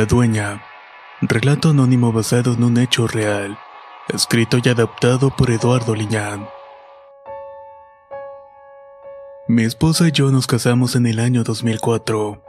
[0.00, 0.62] La dueña.
[1.20, 3.58] Relato anónimo basado en un hecho real.
[4.08, 6.48] Escrito y adaptado por Eduardo Liñán.
[9.46, 12.42] Mi esposa y yo nos casamos en el año 2004.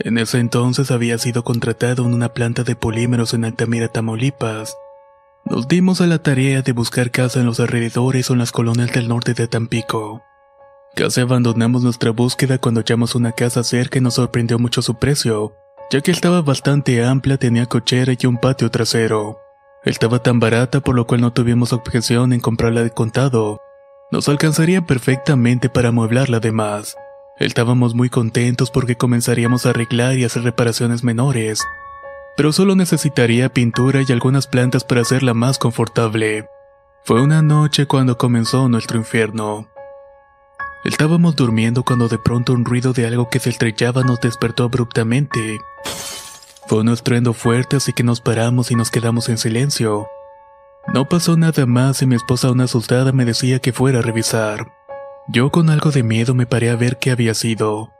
[0.00, 4.76] En ese entonces había sido contratado en una planta de polímeros en Altamira, Tamaulipas.
[5.46, 8.92] Nos dimos a la tarea de buscar casa en los alrededores o en las colonias
[8.92, 10.22] del norte de Tampico.
[10.94, 15.54] Casi abandonamos nuestra búsqueda cuando hallamos una casa cerca y nos sorprendió mucho su precio,
[15.90, 19.40] ya que estaba bastante amplia, tenía cochera y un patio trasero.
[19.84, 23.60] Estaba tan barata por lo cual no tuvimos objeción en comprarla de contado.
[24.12, 26.96] Nos alcanzaría perfectamente para amueblarla además.
[27.38, 31.64] Estábamos muy contentos porque comenzaríamos a arreglar y hacer reparaciones menores,
[32.36, 36.48] pero solo necesitaría pintura y algunas plantas para hacerla más confortable.
[37.02, 39.68] Fue una noche cuando comenzó nuestro infierno.
[40.84, 45.60] Estábamos durmiendo cuando de pronto un ruido de algo que se estrellaba nos despertó abruptamente.
[46.66, 50.08] Fue un estruendo fuerte así que nos paramos y nos quedamos en silencio.
[50.94, 54.72] No pasó nada más y mi esposa una asustada me decía que fuera a revisar.
[55.28, 57.90] Yo con algo de miedo me paré a ver qué había sido.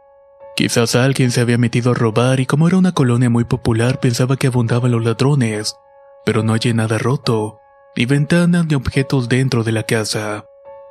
[0.57, 4.37] Quizás alguien se había metido a robar y como era una colonia muy popular pensaba
[4.37, 5.77] que abundaban los ladrones,
[6.25, 7.59] pero no hallé nada roto,
[7.95, 10.47] ni ventanas ni objetos dentro de la casa.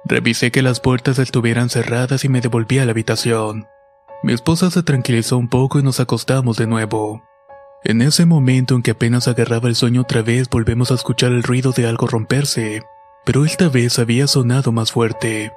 [0.06, 3.68] Revisé que las puertas estuvieran cerradas y me devolví a la habitación.
[4.24, 7.24] Mi esposa se tranquilizó un poco y nos acostamos de nuevo.
[7.84, 11.44] En ese momento en que apenas agarraba el sueño otra vez volvemos a escuchar el
[11.44, 12.84] ruido de algo romperse,
[13.26, 15.54] pero esta vez había sonado más fuerte.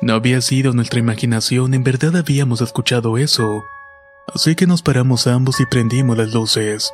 [0.00, 3.64] No había sido nuestra imaginación, en verdad habíamos escuchado eso.
[4.32, 6.92] Así que nos paramos ambos y prendimos las luces.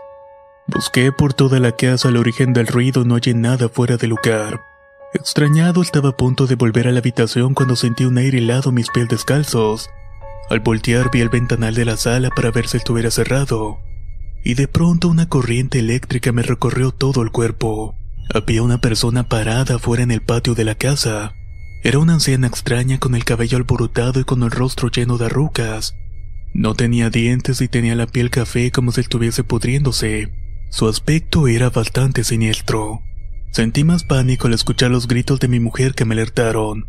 [0.66, 4.71] Busqué por toda la casa el origen del ruido, no hallé nada fuera de lugar.
[5.14, 8.72] Extrañado estaba a punto de volver a la habitación cuando sentí un aire helado a
[8.72, 9.90] mis pies descalzos.
[10.48, 13.78] Al voltear vi el ventanal de la sala para ver si estuviera cerrado.
[14.42, 17.94] Y de pronto una corriente eléctrica me recorrió todo el cuerpo.
[18.32, 21.34] Había una persona parada fuera en el patio de la casa.
[21.84, 25.94] Era una anciana extraña con el cabello alborotado y con el rostro lleno de arrugas.
[26.54, 30.32] No tenía dientes y tenía la piel café como si estuviese pudriéndose.
[30.70, 33.02] Su aspecto era bastante siniestro.
[33.52, 36.86] Sentí más pánico al escuchar los gritos de mi mujer que me alertaron.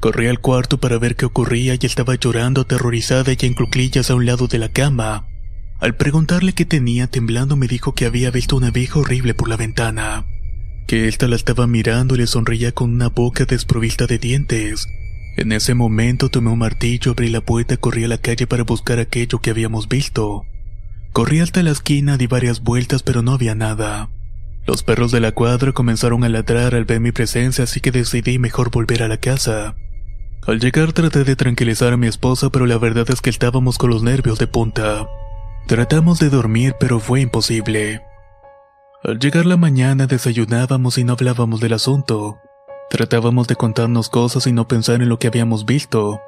[0.00, 4.14] Corrí al cuarto para ver qué ocurría y estaba llorando aterrorizada y en cuclillas a
[4.14, 5.26] un lado de la cama.
[5.80, 9.58] Al preguntarle qué tenía temblando me dijo que había visto una vieja horrible por la
[9.58, 10.24] ventana.
[10.86, 14.86] Que ésta la estaba mirando y le sonreía con una boca desprovista de dientes.
[15.36, 18.98] En ese momento tomé un martillo, abrí la puerta corrí a la calle para buscar
[18.98, 20.46] aquello que habíamos visto.
[21.12, 24.08] Corrí hasta la esquina, di varias vueltas pero no había nada.
[24.66, 28.38] Los perros de la cuadra comenzaron a ladrar al ver mi presencia así que decidí
[28.38, 29.74] mejor volver a la casa.
[30.46, 33.90] Al llegar traté de tranquilizar a mi esposa pero la verdad es que estábamos con
[33.90, 35.08] los nervios de punta.
[35.66, 38.02] Tratamos de dormir pero fue imposible.
[39.04, 42.38] Al llegar la mañana desayunábamos y no hablábamos del asunto.
[42.88, 46.20] Tratábamos de contarnos cosas y no pensar en lo que habíamos visto.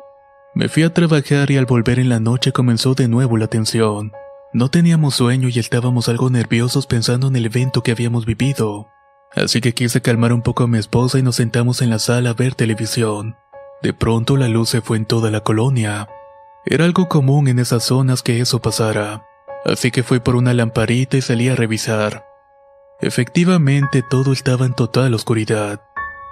[0.55, 4.12] Me fui a trabajar y al volver en la noche comenzó de nuevo la tensión.
[4.54, 8.88] No teníamos sueño y estábamos algo nerviosos pensando en el evento que habíamos vivido.
[9.34, 12.30] Así que quise calmar un poco a mi esposa y nos sentamos en la sala
[12.30, 13.34] a ver televisión.
[13.83, 16.09] De pronto la luz se fue en toda la colonia.
[16.66, 19.27] Era algo común en esas zonas que eso pasara.
[19.65, 22.24] Así que fui por una lamparita y salí a revisar.
[23.00, 25.83] Efectivamente todo estaba en total oscuridad.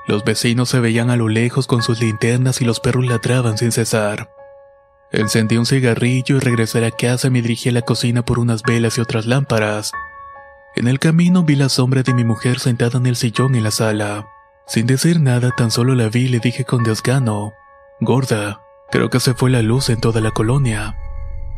[0.07, 3.73] Los vecinos se veían a lo lejos con sus linternas y los perros ladraban sin
[3.73, 4.31] cesar.
[5.13, 8.63] Encendí un cigarrillo y regresé a casa y me dirigí a la cocina por unas
[8.63, 9.93] velas y otras lámparas.
[10.75, 13.71] En el camino vi la sombra de mi mujer sentada en el sillón en la
[13.71, 14.27] sala.
[14.67, 17.53] Sin decir nada, tan solo la vi y le dije con desgano,
[18.01, 20.97] Gorda, creo que se fue la luz en toda la colonia.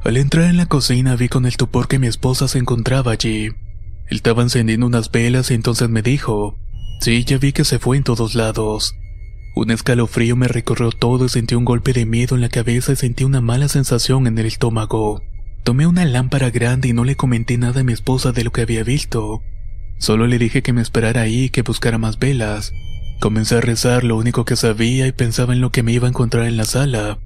[0.03, 3.47] Al entrar en la cocina vi con el tupor que mi esposa se encontraba allí.
[3.47, 6.57] Él estaba encendiendo unas velas y entonces me dijo,
[7.01, 8.97] sí, ya vi que se fue en todos lados.
[9.55, 12.97] Un escalofrío me recorrió todo y sentí un golpe de miedo en la cabeza y
[12.97, 15.23] sentí una mala sensación en el estómago.
[15.63, 18.63] Tomé una lámpara grande y no le comenté nada a mi esposa de lo que
[18.63, 19.43] había visto.
[19.99, 22.73] Solo le dije que me esperara ahí y que buscara más velas.
[23.21, 26.11] Comencé a rezar lo único que sabía y pensaba en lo que me iba a
[26.11, 27.21] encontrar en la sala,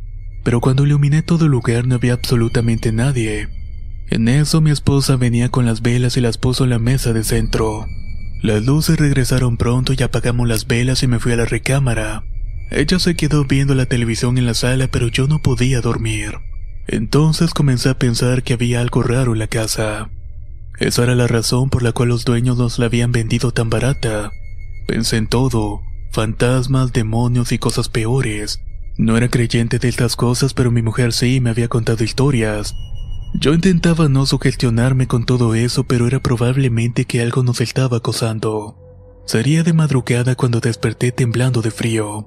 [0.44, 3.48] pero cuando iluminé todo el lugar no había absolutamente nadie.
[4.10, 7.24] En eso mi esposa venía con las velas y las puso en la mesa de
[7.24, 7.86] centro.
[8.40, 12.24] Las luces regresaron pronto y apagamos las velas y me fui a la recámara.
[12.70, 16.34] Ella se quedó viendo la televisión en la sala pero yo no podía dormir.
[16.86, 20.10] Entonces comencé a pensar que había algo raro en la casa.
[20.78, 24.30] Esa era la razón por la cual los dueños nos la habían vendido tan barata.
[24.86, 25.82] Pensé en todo,
[26.12, 28.60] fantasmas, demonios y cosas peores.
[28.96, 32.74] No era creyente de estas cosas, pero mi mujer sí me había contado historias.
[33.34, 38.76] Yo intentaba no sugestionarme con todo eso, pero era probablemente que algo nos estaba acosando.
[39.26, 42.26] Sería de madrugada cuando desperté temblando de frío.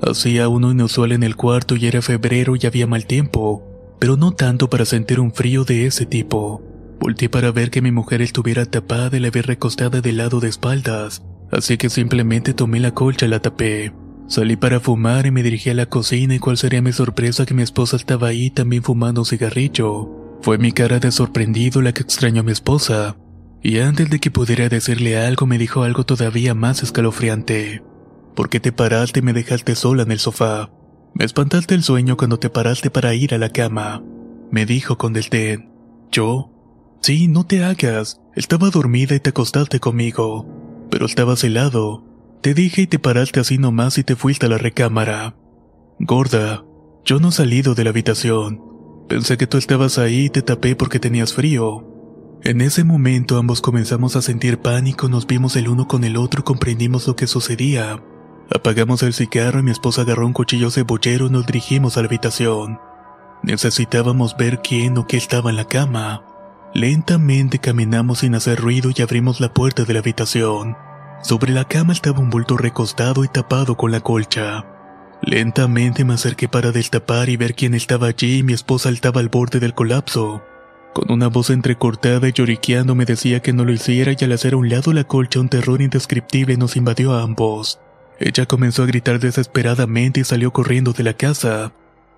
[0.00, 4.30] Hacía uno inusual en el cuarto y era febrero y había mal tiempo, pero no
[4.32, 6.62] tanto para sentir un frío de ese tipo.
[7.00, 10.48] Volté para ver que mi mujer estuviera tapada y la vi recostada de lado de
[10.48, 13.92] espaldas, así que simplemente tomé la colcha y la tapé.
[14.28, 17.54] Salí para fumar y me dirigí a la cocina y cuál sería mi sorpresa que
[17.54, 20.27] mi esposa estaba ahí también fumando un cigarrillo.
[20.40, 23.16] Fue mi cara de sorprendido la que extrañó a mi esposa,
[23.62, 27.82] y antes de que pudiera decirle algo me dijo algo todavía más escalofriante.
[28.34, 30.70] ¿Por qué te paraste y me dejaste sola en el sofá?
[31.14, 34.04] Me espantaste el sueño cuando te paraste para ir a la cama.
[34.52, 35.70] Me dijo con desdén.
[36.12, 36.52] ¿Yo?
[37.00, 38.20] Sí, no te hagas.
[38.36, 40.46] Estaba dormida y te acostaste conmigo.
[40.90, 42.04] Pero estabas helado.
[42.40, 45.34] Te dije y te paraste así nomás y te fuiste a la recámara.
[45.98, 46.64] Gorda,
[47.04, 48.67] yo no he salido de la habitación.
[49.08, 51.84] Pensé que tú estabas ahí y te tapé porque tenías frío.
[52.42, 56.44] En ese momento ambos comenzamos a sentir pánico, nos vimos el uno con el otro
[56.44, 58.02] comprendimos lo que sucedía.
[58.54, 62.06] Apagamos el cigarro y mi esposa agarró un cuchillo cebollero y nos dirigimos a la
[62.06, 62.78] habitación.
[63.42, 66.24] Necesitábamos ver quién o qué estaba en la cama.
[66.74, 70.76] Lentamente caminamos sin hacer ruido y abrimos la puerta de la habitación.
[71.22, 74.66] Sobre la cama estaba un bulto recostado y tapado con la colcha.
[75.22, 79.28] Lentamente me acerqué para destapar y ver quién estaba allí y mi esposa estaba al
[79.28, 80.42] borde del colapso.
[80.94, 84.54] Con una voz entrecortada y lloriqueando me decía que no lo hiciera y al hacer
[84.54, 87.80] a un lado la colcha un terror indescriptible nos invadió a ambos.
[88.20, 91.72] Ella comenzó a gritar desesperadamente y salió corriendo de la casa.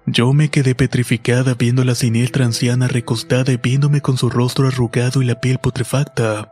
[0.06, 5.20] Yo me quedé petrificada viendo la siniestra anciana recostada y viéndome con su rostro arrugado
[5.20, 6.50] y la piel putrefacta.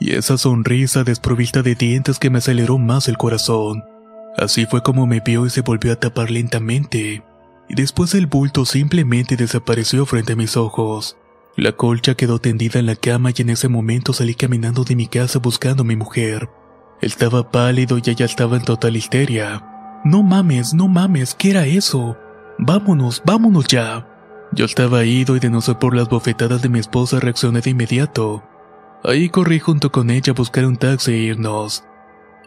[0.00, 3.84] Y esa sonrisa desprovista de dientes que me aceleró más el corazón.
[4.36, 7.22] Así fue como me vio y se volvió a tapar lentamente.
[7.68, 11.16] Y después el bulto simplemente desapareció frente a mis ojos.
[11.56, 15.08] La colcha quedó tendida en la cama y en ese momento salí caminando de mi
[15.08, 16.48] casa buscando a mi mujer.
[17.00, 19.64] Estaba pálido y ella estaba en total histeria.
[20.04, 22.16] No mames, no mames, ¿qué era eso?
[22.58, 24.06] Vámonos, vámonos ya.
[24.52, 27.70] Yo estaba ido y de no ser por las bofetadas de mi esposa reaccioné de
[27.70, 28.42] inmediato.
[29.04, 31.84] Ahí corrí junto con ella a buscar un taxi e irnos.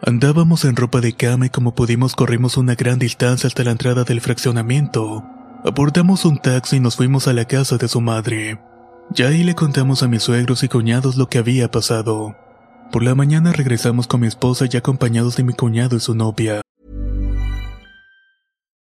[0.02, 4.04] Andábamos en ropa de cama y como pudimos corrimos una gran distancia hasta la entrada
[4.04, 5.24] del fraccionamiento.
[5.64, 8.60] Abordamos un taxi y nos fuimos a la casa de su madre.
[9.10, 12.36] Ya ahí le contamos a mis suegros y cuñados lo que había pasado.
[12.92, 16.63] Por la mañana regresamos con mi esposa ya acompañados de mi cuñado y su novia.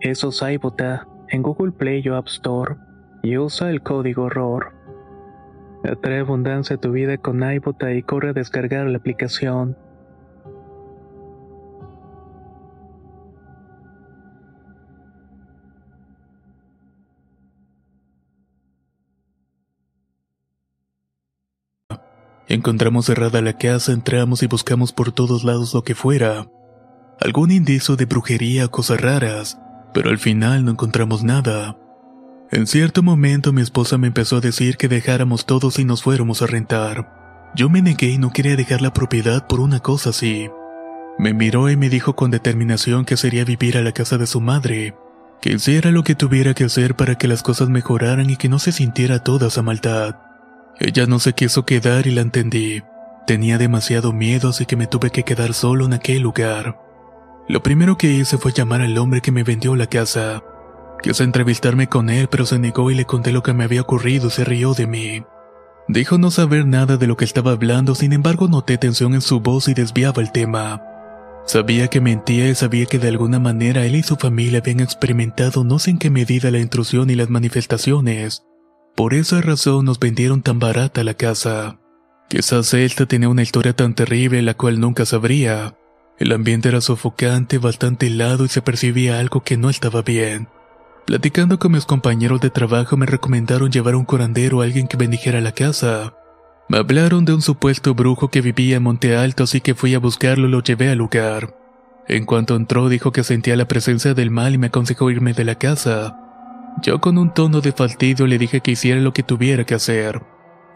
[0.00, 2.76] Eso es iBota en Google Play o App Store
[3.22, 4.72] y usa el código ROR.
[5.84, 9.76] Atrae abundancia a tu vida con iBota y corre a descargar la aplicación.
[22.48, 26.46] Encontramos cerrada la casa, entramos y buscamos por todos lados lo que fuera.
[27.20, 29.58] Algún indicio de brujería o cosas raras,
[29.96, 31.74] pero al final no encontramos nada.
[32.50, 36.42] En cierto momento mi esposa me empezó a decir que dejáramos todos y nos fuéramos
[36.42, 37.50] a rentar.
[37.54, 40.50] Yo me negué y no quería dejar la propiedad por una cosa así.
[41.18, 44.42] Me miró y me dijo con determinación que sería vivir a la casa de su
[44.42, 44.94] madre,
[45.40, 48.58] que hiciera lo que tuviera que hacer para que las cosas mejoraran y que no
[48.58, 50.16] se sintiera toda esa maldad.
[50.78, 52.82] Ella no se quiso quedar y la entendí.
[53.26, 56.85] Tenía demasiado miedo así que me tuve que quedar solo en aquel lugar.
[57.48, 60.42] Lo primero que hice fue llamar al hombre que me vendió la casa.
[61.02, 64.28] Quise entrevistarme con él pero se negó y le conté lo que me había ocurrido
[64.28, 65.22] y se rió de mí.
[65.88, 69.40] Dijo no saber nada de lo que estaba hablando, sin embargo noté tensión en su
[69.40, 70.82] voz y desviaba el tema.
[71.44, 75.62] Sabía que mentía y sabía que de alguna manera él y su familia habían experimentado
[75.62, 78.42] no sé en qué medida la intrusión y las manifestaciones.
[78.96, 81.78] Por esa razón nos vendieron tan barata la casa.
[82.28, 85.76] Quizás esta tenía una historia tan terrible la cual nunca sabría.
[86.18, 90.48] El ambiente era sofocante, bastante helado y se percibía algo que no estaba bien.
[91.06, 95.40] Platicando con mis compañeros de trabajo me recomendaron llevar un curandero o alguien que bendijera
[95.40, 96.14] la casa.
[96.68, 100.00] Me hablaron de un supuesto brujo que vivía en Monte Alto así que fui a
[100.00, 101.54] buscarlo y lo llevé al lugar.
[102.08, 105.44] En cuanto entró dijo que sentía la presencia del mal y me aconsejó irme de
[105.44, 106.18] la casa.
[106.82, 110.22] Yo con un tono de fastidio le dije que hiciera lo que tuviera que hacer,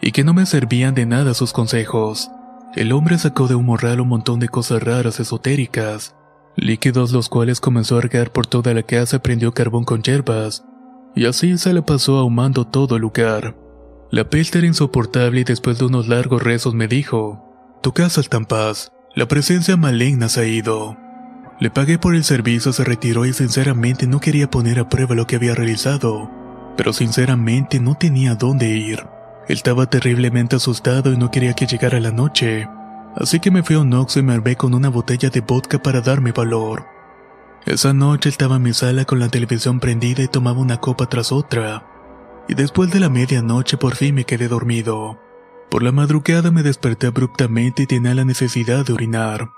[0.00, 2.30] y que no me servían de nada sus consejos.
[2.74, 6.14] El hombre sacó de un morral un montón de cosas raras esotéricas,
[6.54, 10.64] líquidos los cuales comenzó a regar por toda la casa prendió carbón con hierbas,
[11.16, 13.56] y así se le pasó ahumando todo el lugar.
[14.12, 17.44] La peste era insoportable y después de unos largos rezos me dijo,
[17.82, 20.96] Tu casa está en paz, la presencia maligna se ha ido.
[21.58, 25.26] Le pagué por el servicio, se retiró y sinceramente no quería poner a prueba lo
[25.26, 26.30] que había realizado,
[26.76, 29.04] pero sinceramente no tenía dónde ir.
[29.50, 32.68] Estaba terriblemente asustado y no quería que llegara la noche,
[33.16, 35.82] así que me fui a un Oxxo y me armé con una botella de vodka
[35.82, 36.86] para darme valor.
[37.66, 41.32] Esa noche estaba en mi sala con la televisión prendida y tomaba una copa tras
[41.32, 41.84] otra,
[42.46, 45.18] y después de la medianoche por fin me quedé dormido.
[45.68, 49.50] Por la madrugada me desperté abruptamente y tenía la necesidad de orinar.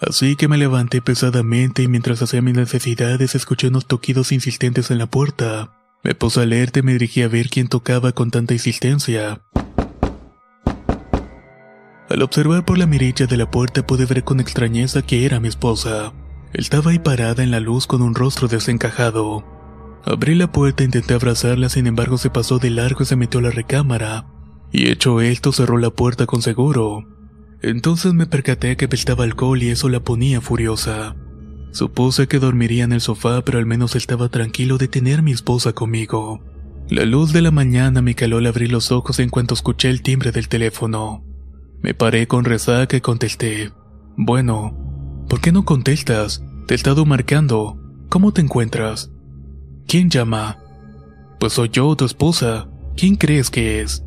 [0.00, 4.98] Así que me levanté pesadamente y mientras hacía mis necesidades escuché unos toquidos insistentes en
[4.98, 5.70] la puerta.
[6.02, 9.42] Me puse alerta y me dirigí a ver quién tocaba con tanta insistencia.
[12.08, 15.48] Al observar por la mirilla de la puerta pude ver con extrañeza que era mi
[15.48, 16.12] esposa.
[16.52, 19.44] Estaba ahí parada en la luz con un rostro desencajado.
[20.04, 23.38] Abrí la puerta e intenté abrazarla, sin embargo se pasó de largo y se metió
[23.40, 24.26] a la recámara.
[24.72, 27.06] Y hecho esto cerró la puerta con seguro.
[27.62, 31.14] Entonces me percaté que apestaba alcohol y eso la ponía furiosa.
[31.72, 35.72] Supuse que dormiría en el sofá, pero al menos estaba tranquilo de tener mi esposa
[35.72, 36.42] conmigo.
[36.88, 40.02] La luz de la mañana me caló al abrir los ojos en cuanto escuché el
[40.02, 41.24] timbre del teléfono.
[41.82, 43.70] Me paré con resaca y contesté.
[44.16, 44.76] Bueno,
[45.28, 46.42] ¿por qué no contestas?
[46.66, 47.78] Te he estado marcando.
[48.08, 49.12] ¿Cómo te encuentras?
[49.86, 50.58] ¿Quién llama?
[51.38, 52.68] Pues soy yo, tu esposa.
[52.96, 54.04] ¿Quién crees que es?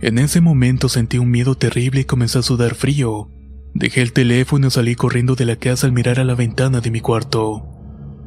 [0.00, 3.30] En ese momento sentí un miedo terrible y comencé a sudar frío.
[3.78, 6.90] Dejé el teléfono y salí corriendo de la casa al mirar a la ventana de
[6.90, 7.62] mi cuarto.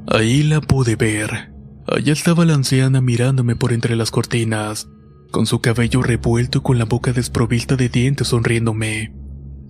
[0.07, 1.51] Ahí la pude ver.
[1.87, 4.87] Allá estaba la anciana mirándome por entre las cortinas,
[5.29, 9.13] con su cabello revuelto y con la boca desprovista de dientes sonriéndome.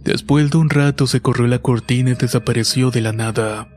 [0.03, 3.67] Después de un rato se corrió la cortina y desapareció de la nada.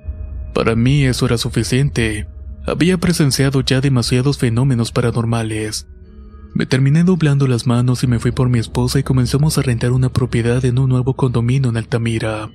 [0.53, 2.29] Para mí eso era suficiente.
[2.67, 5.89] Había presenciado ya demasiados fenómenos paranormales.
[6.55, 9.91] Me terminé doblando las manos y me fui por mi esposa y comenzamos a rentar
[9.91, 12.49] una propiedad en un nuevo condominio en Altamira.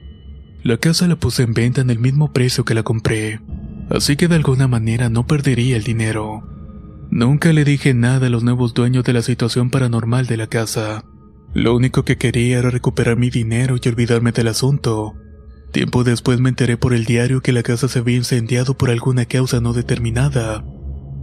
[0.63, 3.41] La casa la puse en venta en el mismo precio que la compré,
[3.89, 6.43] así que de alguna manera no perdería el dinero.
[7.11, 11.03] Nunca le dije nada a los nuevos dueños de la situación paranormal de la casa.
[11.53, 15.15] Lo único que quería era recuperar mi dinero y olvidarme del asunto.
[15.73, 19.25] Tiempo después me enteré por el diario que la casa se había incendiado por alguna
[19.25, 20.63] causa no determinada.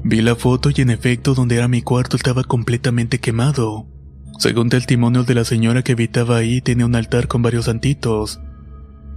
[0.09, 3.89] Vi la foto y en efecto donde era mi cuarto estaba completamente quemado.
[4.39, 8.41] Según testimonio de la señora que habitaba ahí tenía un altar con varios santitos,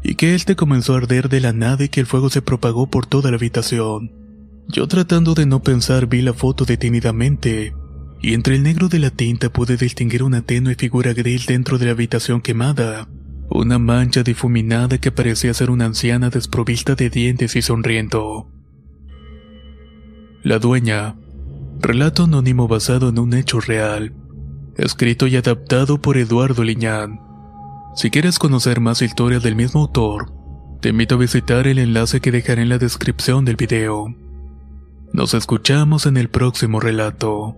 [0.01, 2.89] y que este comenzó a arder de la nada y que el fuego se propagó
[2.89, 4.13] por toda la habitación.
[4.67, 7.75] Yo tratando de no pensar vi la foto detenidamente,
[8.19, 11.85] y entre el negro de la tinta pude distinguir una tenue figura gris dentro de
[11.85, 13.07] la habitación quemada,
[13.51, 18.58] una mancha difuminada que parecía ser una anciana desprovista de dientes y sonriendo.
[20.41, 21.15] La dueña.
[21.81, 24.13] Relato anónimo basado en un hecho real.
[24.77, 27.19] Escrito y adaptado por Eduardo Liñán.
[27.93, 30.31] Si quieres conocer más historias del mismo autor,
[30.79, 34.15] te invito a visitar el enlace que dejaré en la descripción del video.
[35.11, 37.57] Nos escuchamos en el próximo relato.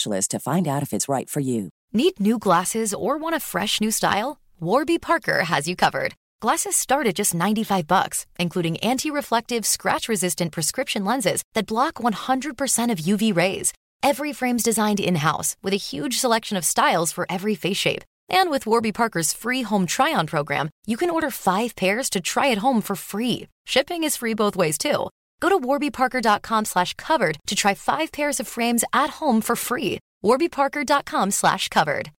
[0.01, 1.69] specialist to find out if it's right for you.
[1.93, 4.37] Need new glasses or want a fresh new style?
[4.59, 6.13] Warby Parker has you covered.
[6.41, 13.05] Glasses start at just 95 bucks, including anti-reflective, scratch-resistant prescription lenses that block 100% of
[13.05, 13.73] UV rays.
[14.03, 18.03] Every frame's designed in-house with a huge selection of styles for every face shape.
[18.29, 22.51] And with Warby Parker's free home try-on program, you can order 5 pairs to try
[22.51, 23.47] at home for free.
[23.67, 25.09] Shipping is free both ways too.
[25.41, 29.97] Go to warbyparker.com slash covered to try five pairs of frames at home for free.
[30.23, 32.11] warbyparker.com slash covered.